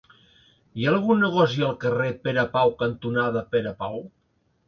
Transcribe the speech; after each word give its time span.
Hi 0.77 0.85
ha 0.87 0.93
algun 0.99 1.19
negoci 1.23 1.65
al 1.67 1.75
carrer 1.83 2.07
Pere 2.23 2.45
Pau 2.55 2.73
cantonada 2.81 3.43
Pere 3.53 3.77
Pau? 3.85 4.01